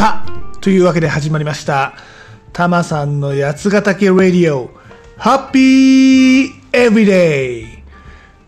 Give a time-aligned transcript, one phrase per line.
[0.00, 1.92] さあ、というわけで始まりました。
[2.54, 4.70] タマさんの八ヶ岳ラディオ、
[5.18, 7.66] ハッピーエブリデイ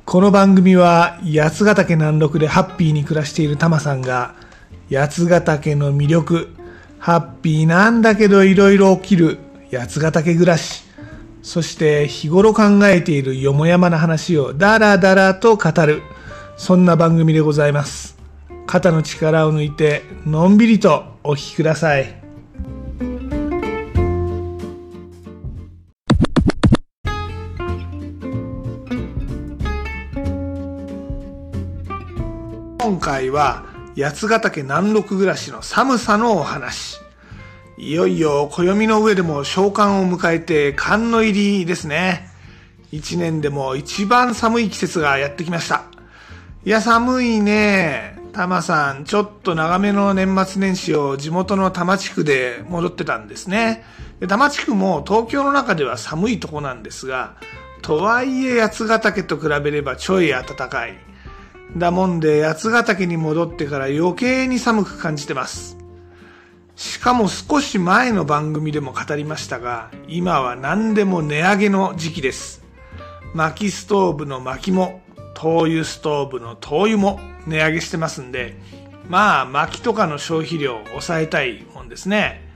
[0.07, 4.35] この番組は八ヶ岳南麓でハッピーに暮らしているタマさんが
[4.91, 6.55] 八ヶ岳の魅力、
[6.99, 9.39] ハッピーなんだけどいろいろ起きる
[9.71, 10.85] 八ヶ岳暮らし、
[11.43, 16.01] そして日頃考えているよもやまな話をダラダラと語る、
[16.57, 18.17] そんな番組でございます。
[18.67, 22.15] 肩の力を抜いてのんびりとお聞きください。
[32.79, 33.65] 今回は
[33.97, 36.99] 八ヶ岳南麓暮らしの寒さのお話。
[37.79, 42.29] いよいよ暦の上でも召喚を迎えて寒の入りですね。
[42.91, 45.85] 一年でも一番寒い季節がやってきました。
[46.65, 48.22] いや、寒いね。
[48.33, 53.85] タマさん、ちょっと長めの年末年始を地元の多摩地区で戻ってたんですね。
[54.21, 57.37] で多摩地区も東京の中では寒いとこなんですが、
[57.83, 60.95] とはいえ八ヶ岳と比べればちょい暖かい。
[61.77, 65.77] だもんで八ヶ岳に戻ってから余計に寒く感じてます。
[66.75, 72.65] しかも少し前の番組でも語りましたが、今は何でも値上げの時期です。
[73.35, 75.03] 薪ストーブの薪も、
[75.43, 78.55] 灯油ストーブの灯油も値上げしてますんで、
[79.09, 82.49] まあ薪とかの消費量を抑えたいもんですね。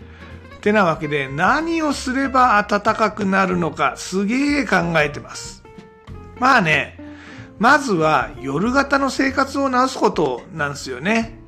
[0.62, 5.64] てなわけで何をすれば暖かくなるのかすげえ考えてます。
[6.39, 6.97] まあね、
[7.59, 11.41] まずは夜型の生活を直すことなんですよね。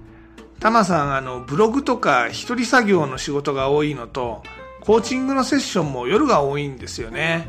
[0.59, 4.42] タマさん、あの、ブログとか一人作業の仕事が多いのと、
[4.81, 7.48] コーチングのセッションも夜が多いんですよね。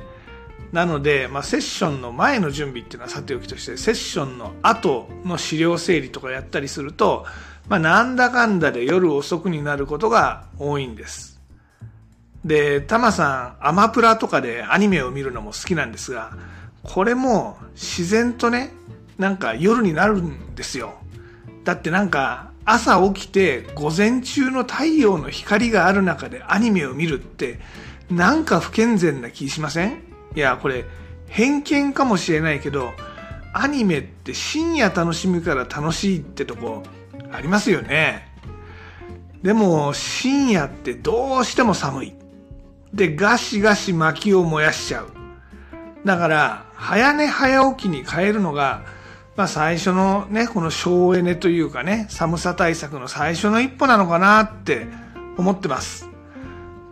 [0.72, 7.26] なので、まあ、セッションの前の準備っていうのはさておきとして、セッションの後の資料整理とかやったりすると、
[7.68, 11.40] まあ、なんだかんだで夜遅くになることが多いんです。
[12.46, 16.32] で、タマさん、アマプラとかでアニメを見るのも好きなんですが、
[16.84, 18.72] これも自然とね、
[19.18, 20.94] なんか夜になるんですよ。
[21.66, 27.60] だってなんか朝起きて午前中の太陽の光がある中でアニメを見るって
[28.10, 30.09] なんか不健全な気しません？
[30.36, 30.86] いや、これ
[31.28, 32.92] 偏見かもしれないけど、
[33.54, 36.84] アニメって深夜楽しむから楽しいってとこ
[37.32, 38.28] ありますよね。
[39.42, 42.14] でも深夜ってどうしても寒い。
[42.94, 45.08] で、ガシガシ薪を燃やしちゃう。
[46.06, 48.84] だから、早寝早起きに変えるのが、
[49.36, 54.88] まあ最初のね、この省エネというかね、寒さ対策の最初の一歩なのかなって
[55.38, 56.10] 思ってます。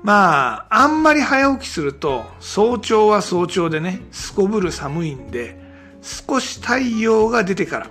[0.07, 5.59] まあ、あんまり早起きすると、早朝は早朝でね、すこぶる寒いんで、
[6.01, 7.88] 少し太陽が出てから。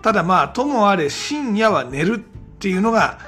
[0.00, 3.18] ただまあ、ともあれ深夜は寝るっていうのが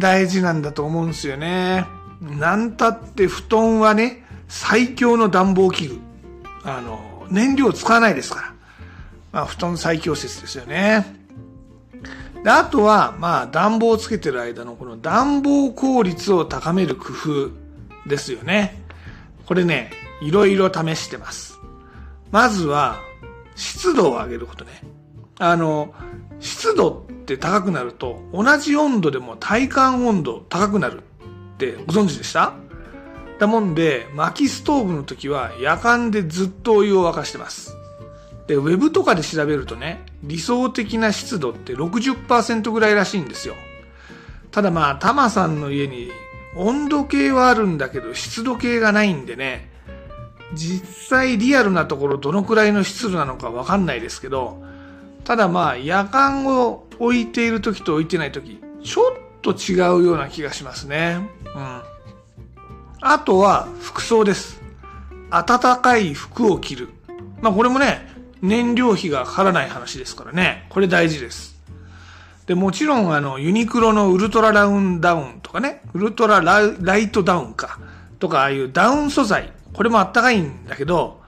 [0.00, 1.86] 大事なんだと思うんですよね。
[2.20, 6.00] なんたって布団はね、最強の暖房器具。
[6.64, 8.54] あの、燃料使わないですから。
[9.30, 11.23] まあ、布団最強説ですよね。
[12.44, 17.50] であとは、まあ、暖房をつけてる間のこの暖房効率を高める工夫
[18.06, 18.82] ですよね。
[19.46, 19.90] これね、
[20.20, 21.58] いろいろ試してます。
[22.30, 23.00] まずは、
[23.56, 24.82] 湿度を上げることね。
[25.38, 25.94] あの、
[26.38, 32.52] 湿度って高くなると、同じ温度でも体感温度高くなるってご存知でした？
[33.38, 37.74] だもんで、薪ストーブの時は夜間でずっとお湯を沸かしてます。
[38.46, 43.54] で、ウェブとかで調べるとね、理想的な湿度って60%ぐらいらしいんですよ。
[44.50, 46.10] ただまあ、タマさんの家に
[46.56, 49.70] 温度計はあるんだけど湿度計がないんでね、
[50.54, 54.62] 実際リアルなところどのくらいの湿度なのかわかんないですけど、
[55.24, 61.28] ただまあ、夜間を置いている時と置いてない時、ちょっと違うような気がしますね。
[61.54, 61.82] うん。
[63.00, 64.62] あとは服装です。
[65.30, 66.90] 暖かい服を着る。
[67.40, 68.13] まあこれもね、
[68.44, 70.66] 燃料費がかからない話ですからね。
[70.68, 71.56] これ大事です。
[72.46, 77.78] で、もちろんあの、ユニクロのウルトララウンダウンとかね、ウルトラライトダウンか、
[78.18, 81.22] とかああいうダウン素材、これもあったかいんだけど、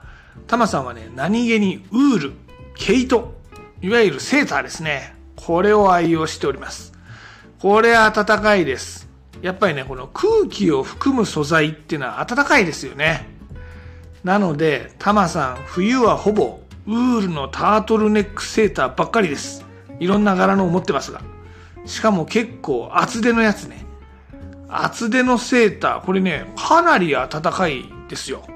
[0.45, 2.33] タマさんはね、何気にウール、
[2.75, 3.33] 毛糸、
[3.81, 5.15] いわゆるセーターですね。
[5.35, 6.93] これを愛用しております。
[7.59, 9.09] これ暖かいです。
[9.41, 13.27] やっぱりね、この空気を含む素材っていうのは暖かいですよね。
[14.23, 19.65] なので、タマさん、冬はほぼウールのタートルネックセーターばっかりです。
[19.99, 21.21] いろんな柄のを持ってますが。
[21.85, 23.85] しかも結構厚手のやつね。
[24.69, 28.47] 厚手のセーター、これね、かなり暖かいですよ。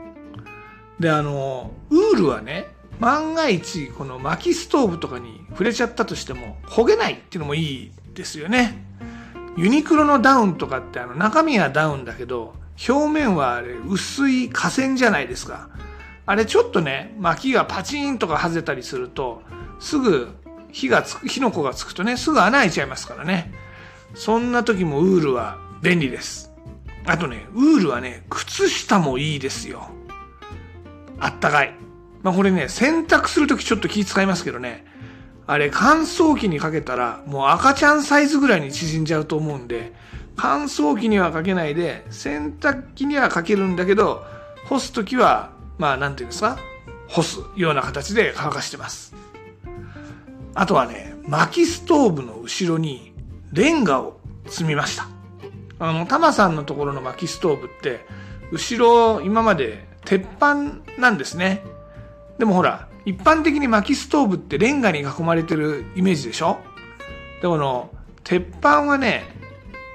[1.00, 2.68] で、あの、ウールはね、
[3.00, 8.86] 万が一、この薪ストーブとかに触れちゃったとしても、焦げないっていうのもいいですよね。
[9.58, 12.54] ユニクロのダウンとかってあの中身はダウンだけど、
[12.88, 15.70] 表面はあれ薄い河川じゃないですか。
[16.26, 19.42] あれちょっとね、薪がパチンとか外れたりすると、
[19.80, 20.30] すぐ
[20.72, 23.52] 火がつく、火の粉がつくとね、すぐ穴開いちゃいますからね。
[24.14, 26.52] そんな時もウールは便利です。
[27.06, 29.90] あとね、ウールはね、靴下もいいですよ。
[31.20, 31.74] あったかい。
[32.22, 34.86] まあこれね、洗濯するときちょっと気使いますけどね、
[35.48, 39.94] あれ乾燥機にかけたらもう赤ちゃんサイズぐらいに縮んじゃうと思うんで、
[40.38, 44.24] 乾燥機にはかけないで、洗濯機にはかけるんだけど、
[44.66, 46.60] 干すときは、まあなんていうんですか、
[47.08, 49.16] 干すような形で乾かしてます。
[50.54, 53.14] あとはね、薪ストーブの後ろに
[53.52, 55.08] レンガを積みました。
[55.80, 58.06] あの、タマさんのところの薪ストーブって、
[58.52, 60.56] 後ろ今まで鉄板
[61.00, 61.64] なんですね。
[62.38, 66.60] でもほら、一般的に薪ストーブってレンガに囲まれてるイメージでしょ？
[67.42, 67.90] でこの、
[68.24, 69.24] 鉄板はね、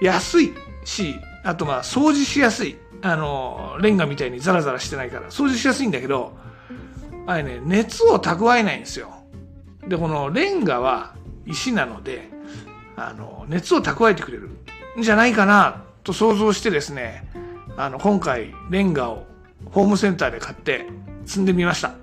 [0.03, 0.53] 安い
[0.85, 2.77] し、あとまあ掃除しやすい。
[3.09, 6.37] あの、レンガみたいにザラザラしてないから掃除しやすいんだけど、
[7.27, 9.15] あれね、熱を蓄えないんですよ。
[9.87, 11.15] で、このレンガは
[11.47, 12.29] 石なので、
[12.97, 14.51] あの、熱を蓄えてくれる
[14.99, 17.29] んじゃないかなと想像してですね、
[17.77, 19.25] あの、今回レンガを
[19.71, 20.87] ホームセンターで買って
[21.27, 21.95] 積んでみました。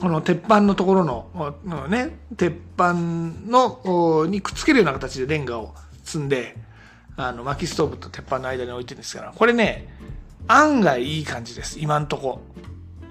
[0.00, 5.74] この鉄板のところの、ね、鉄板の、にくっつけるような形でレンガを
[6.04, 6.56] 積んで、
[7.16, 9.97] あの、薪ストーブと鉄板の間に置いてるんですから、これね、
[10.48, 12.40] 案外いい感じです、今んとこ。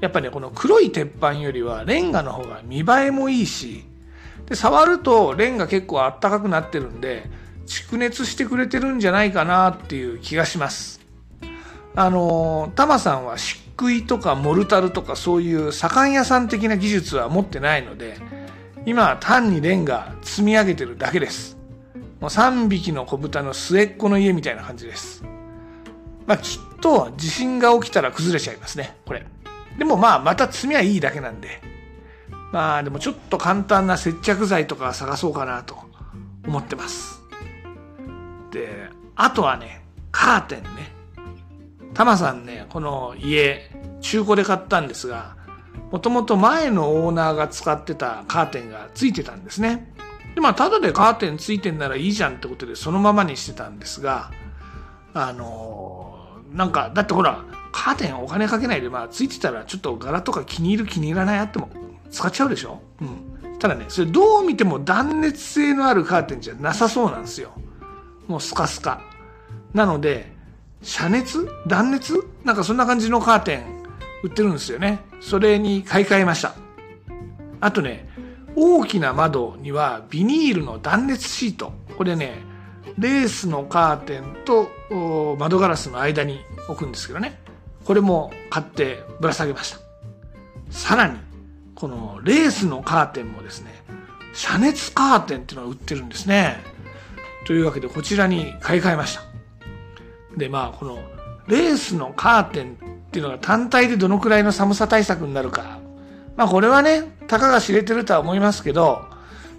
[0.01, 3.85] やっぱね、この黒い鉄板よりはレンガの方が見栄えもいいし、
[4.47, 7.29] で、触るとレンガ結構あったかくなってるんで、
[7.65, 11.01] 蓄熱してくれてるんじゃないかなっていう気がします。
[11.95, 18.17] あの、タマさんは漆喰とかモルタルとかそういう左官屋さん的な技術は持ってないので、
[18.85, 21.57] 今は単にレンガ積み上げてるだけです。
[22.19, 25.23] もう3匹の子豚の末っ子の家みたいな感じです。
[26.25, 29.25] まあきっと地震が起きたら崩れちゃいますね、これ。
[29.77, 31.61] でもまあまた積みはいいだけなんで。
[32.51, 35.77] まあでもちょっと簡単な接着剤とか探そうかなと
[36.45, 37.21] 思ってます。
[38.51, 40.93] で、あとはね、カーテンね。
[41.93, 43.71] タマさんね、この家、
[44.01, 45.35] 中古で買ったんですが、
[45.91, 49.93] もともと前のオーナーが使ってたカーテンがついてたんですね。
[50.35, 54.31] で、まあ、ただでカーテンついてんならいいじゃんってことでそのままにしてたんですが、
[55.13, 56.16] あのー、
[56.57, 61.69] なんか、だってほら、カーテンお金かけないで、まあ、ついてたらちょっと柄とか気に入る気に入らないあっても
[62.09, 62.81] 使っちゃうでしょ？
[62.99, 63.57] うん。
[63.59, 67.51] ただね、それどう見ても断熱性のあるカーテンじゃなさそうなんですよ。
[68.27, 69.01] もうスカスカ。
[69.73, 70.33] なので、
[70.81, 71.47] 遮熱？
[71.67, 72.27] 断熱？
[72.43, 73.63] なんかそんな感じのカーテン
[74.23, 75.01] 売ってるんですよね。
[75.21, 76.55] それに買い替えました。
[77.61, 78.09] あとね、
[78.55, 81.73] 大きな窓にはビニールの断熱シート。
[81.97, 82.39] これね、
[82.97, 84.69] レースのカーテンと
[85.37, 87.39] 窓ガラスの間に置くんですけどね。
[87.85, 89.79] これも買ってぶら下げました。
[90.69, 91.17] さらに、
[91.75, 93.83] このレースのカーテンもですね、
[94.33, 96.57] 遮熱カーテンっていうのが売ってるんですね。
[97.45, 99.21] というわけでこちらに買い替えました。
[100.35, 100.99] で、まあ、この、
[101.47, 105.79] レースのカーテンっていうのが単体でどのくらいの寒さ対策になるか。
[106.35, 109.05] まあ、これはね、たかが知れてるとは思いますけど、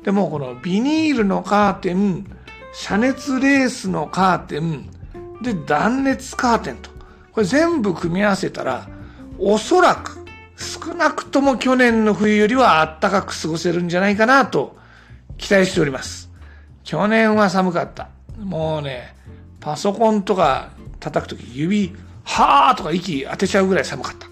[0.05, 2.27] でもこのビニールのカーテン、
[2.73, 4.89] 遮熱レースのカーテン、
[5.43, 6.91] で、断熱カーテンと。
[7.33, 8.89] これ全部組み合わせたら、
[9.39, 10.19] おそらく、
[10.57, 14.77] 少なくとも去年の冬よりは暖かく過ごせるんじゃないかなと
[15.37, 16.31] 期待しております。
[16.83, 18.09] 去年は寒かった。
[18.39, 19.15] もうね、
[19.61, 21.95] パソコンとか叩くとき指、
[22.25, 24.27] はーとか息当てちゃうぐらい寒かった。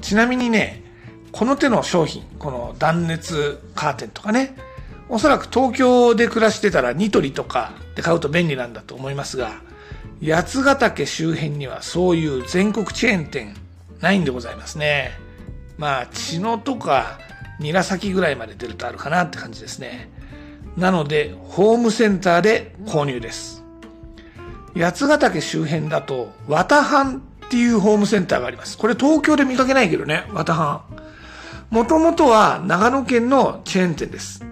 [0.00, 0.82] ちなみにね、
[1.30, 4.56] この手の商品、この断熱カーテンとかね、
[5.08, 9.60] おそらく東京で暮らしてたらニトリとかで買うと便利なんだと思いますが、
[10.24, 13.54] 八ヶ岳周辺にはそういう全国チェーン店
[14.00, 15.12] ないんでございますね。
[15.78, 17.18] まあ、茅野とか
[17.60, 20.10] 韮崎ぐらいまで出るとあるかなって感じですね。
[20.76, 23.62] なので、ホームセンターで購入です。
[24.76, 28.76] 八ヶ岳周辺だと、綿藩っていうホームセンターがあります。
[28.76, 30.82] これ東京で見かけないけどね、綿藩。
[31.70, 34.44] もともとは長野県のチェーン店です。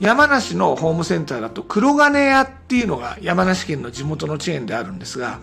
[0.00, 5.40] 山梨のホームセンターだと黒金屋っていうのが山梨県の地元のチェーンであるんですが、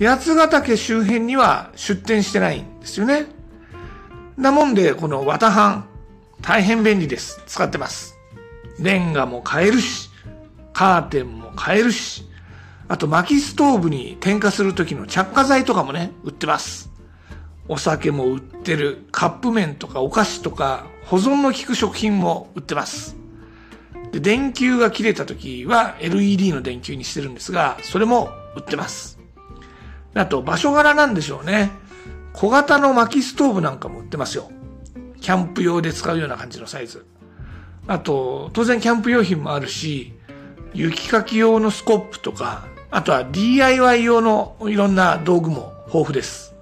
[0.00, 3.26] 八ヶ岳周辺には出店してないんですよね。
[4.36, 5.88] なもんで、この綿藩、
[6.40, 7.42] 大変便利です。
[7.46, 8.16] 使ってます。
[8.78, 10.10] レンガも買えるし、
[10.72, 12.24] カーテンも買えるし、
[12.86, 16.88] あと薪ストーブに点火する時の着火剤とかもね、売ってます。
[17.66, 23.17] お酒も売ってる、カップ麺とかお菓子とか保存の効く食品も売ってます。
[24.12, 29.18] で、電球が切れた時は LED の電球にしてるんですが、それも売ってます。
[30.14, 31.70] あと、場所柄なんでしょうね。
[32.32, 34.50] 小型の薪ストーブなんかも売ってますよ。
[35.20, 37.06] キャンプ用で使うような感じのサイズ。
[37.86, 40.12] あと、当然キャンプ用品もあるし、
[40.74, 46.54] 雪かき用のスコップとか、あとは DIY 用のいろんな道具も豊富です。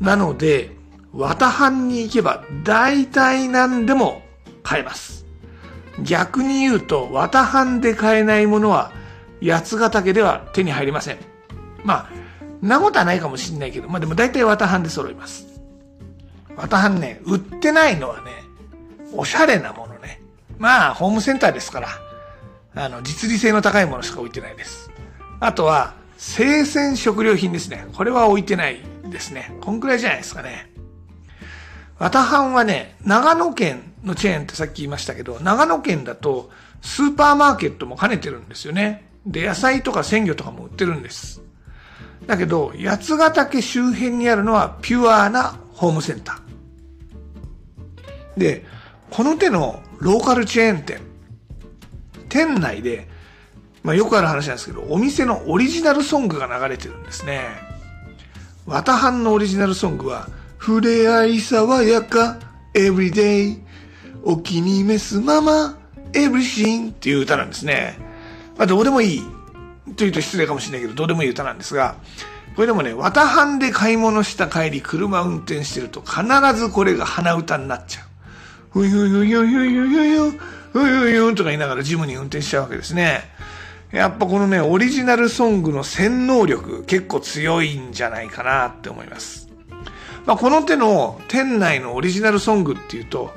[0.00, 0.70] なので、
[1.12, 4.22] 綿藩に行けば大体何でも
[4.62, 5.17] 買えます。
[6.02, 8.92] 逆に言うと、綿藩で買えないものは
[9.44, 11.18] 八ヶ岳では手に入りません。
[11.84, 12.10] まあ、
[12.60, 15.46] なことはないかもしんないけど、まあでも大体綿藩で揃います。
[16.56, 18.32] 綿藩ね、売ってないのはね、
[19.12, 20.20] おしゃれなものね。
[20.58, 21.88] まあ、ホームセンターですから、
[22.74, 24.90] あの、実利性の高いものしか置いてないです。
[25.40, 27.86] あとは、生鮮食料品ですね。
[27.94, 29.56] これは置いてないですね。
[29.60, 30.72] こんくらいじゃないですかね。
[31.98, 36.50] 綿藩はね、長野県のチェーンってさっき言いましたけど、長野県だと
[36.82, 39.08] スーパーマーケットも兼ねてるんですよね。
[39.26, 41.42] で、野菜とか鮮魚とかも売ってるんです。
[42.26, 48.40] だけど、八ヶ岳周辺にあるのはピュアなホームセンター。
[48.40, 48.64] で、
[49.10, 51.00] この手のローカルチェーン店、
[52.28, 53.08] 店内で、
[53.82, 57.42] まあよくある話なんですけど、お店のオリジナルソングが流れてるんですね。
[58.66, 60.28] 綿藩のオリジナルソングは、
[60.60, 62.38] 触れ合い爽やか、
[62.74, 63.58] everyday、
[64.28, 65.78] お気に召すまま、
[66.12, 67.96] エブリシンっていう歌なんですね。
[68.58, 69.22] まあ、どうでもいい。
[69.96, 71.96] というと失礼かもしれないけど、どうでもいい歌なんですが、
[72.54, 78.02] これでもね、綿半で買い物した帰り、車運転してると、必ずこれが鼻歌になっちゃ
[78.74, 78.80] う。
[78.80, 80.30] ふゆゆゆゆゆゆゆ、
[80.74, 83.22] ふゆゆとか言いながらジムに運転しちゃうわけですね。
[83.92, 89.48] やっぱこのね、オリジナルソングの洗脳力、結構強いんじゃないかなって思います。
[90.26, 93.34] まあ、この手の店内のオリジナルソングっていうと、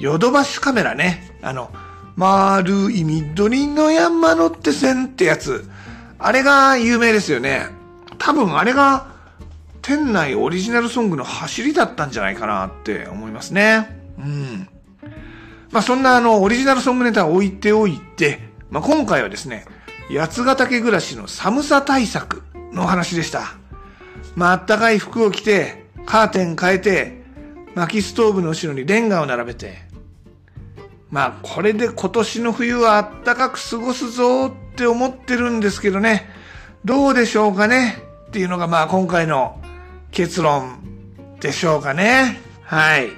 [0.00, 1.70] ヨドバシカメラね、あの、
[2.16, 5.68] 丸い緑の山の手線ってやつ、
[6.18, 7.66] あれが有名ですよね。
[8.18, 9.08] 多分あれが
[9.82, 13.94] 店内オリジナルソングの走りだったんじゃないかなって思いますね。
[14.18, 14.68] うん。
[15.70, 18.40] まあそんなあのオリジナルソングネタを置いておいて、
[18.70, 19.66] まあ今回はですね、
[20.10, 22.42] 八ヶ岳暮らしの寒さ対策
[22.72, 23.54] の話でした。
[24.34, 27.20] まああったかい服を着て、カーテン変えて、
[27.74, 29.89] 薪ストーブの後ろにレンガを並べて、
[31.10, 36.28] まあこれで今年の冬はあったかく過ごすぞって思ってるんですけどね、
[36.84, 37.98] どうでしょうかね？
[38.28, 39.60] っていうのがまあ今回の
[40.12, 40.78] 結論
[41.40, 42.40] でしょうかね。
[42.62, 43.10] はい。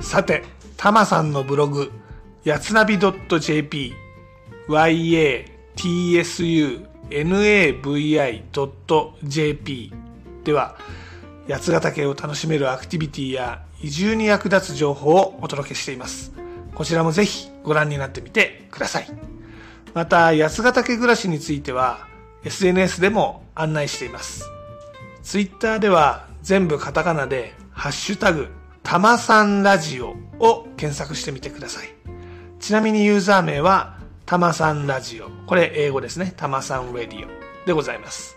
[0.00, 0.42] さて、
[0.76, 1.92] たまさんのブログ、
[2.42, 3.94] やつなび .jp、
[4.68, 4.88] ya、
[5.80, 7.22] tsunavi.jp
[10.44, 10.76] では、
[11.48, 16.32] 八ヶ岳を楽しめるアクティビティや移住に役立つ情報をお届けしています。
[16.74, 19.08] こちらもぜひご覧になってみてください。
[19.94, 22.06] また、八ヶ岳暮らしについては、
[22.44, 24.44] SNS でも案内しています。
[25.22, 28.48] Twitter では全部カタカナで、ハッシュタグ、
[28.82, 31.88] たまさんラジオを検索してみてください。
[32.58, 33.99] ちなみにユーザー名は、
[34.30, 35.28] たまさんラジオ。
[35.48, 36.32] これ英語ですね。
[36.36, 38.36] たまさんラディオでございます。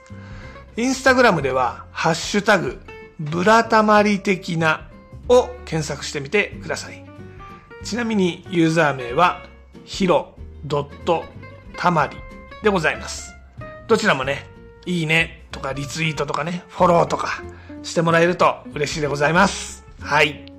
[0.75, 2.81] インスタグラムでは、ハッシュタグ、
[3.19, 4.89] ブラタマリ的な
[5.29, 7.05] を検索してみてください。
[7.83, 9.43] ちなみにユーザー名は、
[9.85, 10.35] ヒロ
[10.65, 11.25] ドット
[11.77, 12.17] たまり
[12.63, 13.31] でございます。
[13.87, 14.47] どちらもね、
[14.87, 17.43] いいねとかリツイートとかね、フォローとか
[17.83, 19.85] してもらえると嬉しいでございます。
[19.99, 20.52] はい。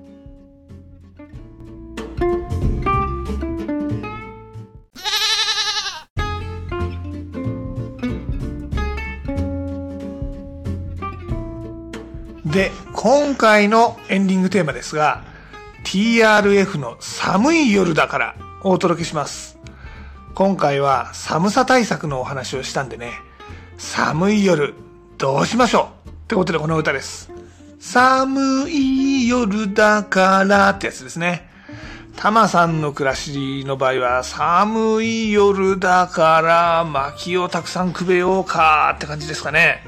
[12.45, 15.23] で、今回のエンディングテーマですが、
[15.85, 19.59] TRF の寒い夜だからをお届けします。
[20.35, 23.13] 今回は寒さ対策のお話をしたんでね、
[23.79, 24.75] 寒い夜
[25.17, 26.09] どうしましょう？
[26.09, 27.31] ってことでこの歌です。
[27.79, 31.49] 寒い夜だからってやつですね。
[32.17, 39.83] タマさんの暮らしの場合は、寒い夜だから薪をたくさんくべようかって感じですかね。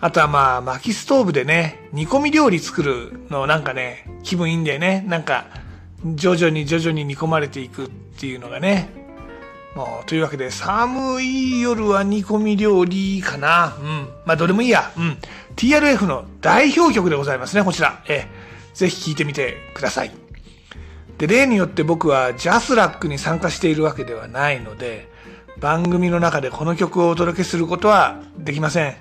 [0.00, 5.04] あとはまあ、薪ストーブでね、煮込み料理作るのなんかね、気分いいんだよね。
[5.08, 5.46] なんか、
[6.04, 8.90] 徐々に徐々に煮込まれていくっていうのがね。
[9.74, 13.76] もう、というわけで、寒い夜は煮込み料理かな。
[13.80, 14.08] うん。
[14.24, 14.92] まあ、どれもいいや。
[14.96, 15.18] うん。
[15.56, 18.02] TRF の代表曲でございますね、こちら。
[18.08, 18.26] え
[18.74, 20.10] ぜひ聴いてみてください。
[21.18, 25.08] で、例によって僕はジャスラックに参加しているわけではないので、
[25.60, 28.96] 番組の中でこの曲をお届けすることはできません。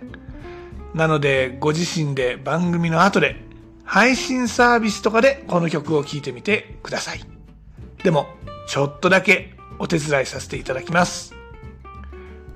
[0.94, 3.36] なので、ご自身で番組の後で、
[3.84, 7.24] 配信サービスとかでこの曲を聴いてみてください。
[8.04, 8.28] でも、
[8.68, 11.34] ちょっとだけお手伝いさせていただきます。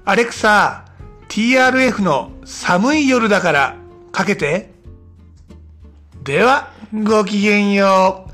[0.06, 0.86] アレクサ、
[1.28, 3.76] TRF の寒い夜だから
[4.12, 4.72] かけて。
[6.24, 8.30] では、ごきげんよ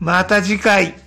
[0.00, 0.04] う。
[0.04, 1.03] また次回。